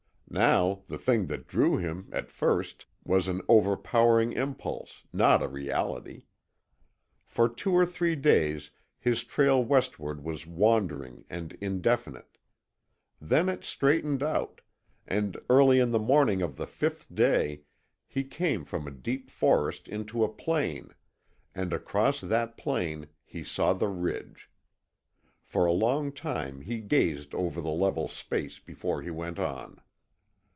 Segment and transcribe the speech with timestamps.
[0.33, 6.23] Now the thing that drew him, at first, was an overpowering impulse, not a reality.
[7.25, 12.37] For two or three days his trail westward was wandering and indefinite.
[13.19, 14.61] Then it straightened out,
[15.05, 17.63] and early in the morning of the fifth day
[18.07, 20.91] he came from a deep forest into a plain,
[21.53, 24.49] and across that plain he saw the ridge.
[25.43, 29.81] For a long time he gazed over the level space before he went on.